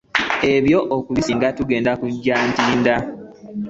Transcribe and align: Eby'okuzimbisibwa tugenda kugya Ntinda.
Eby'okuzimbisibwa 0.53 1.47
tugenda 1.57 1.91
kugya 2.01 2.35
Ntinda. 2.49 2.95